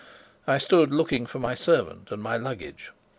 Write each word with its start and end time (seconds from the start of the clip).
I 0.47 0.57
stood 0.57 0.89
looking 0.91 1.27
for 1.27 1.37
my 1.37 1.53
servant 1.53 2.09
and 2.11 2.23
my 2.23 2.35
luggage. 2.35 2.91